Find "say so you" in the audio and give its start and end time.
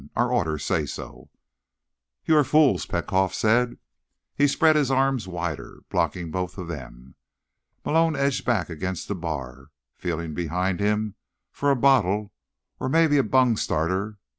0.65-2.35